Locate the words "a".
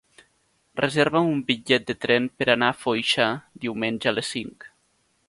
2.75-2.79, 4.13-4.15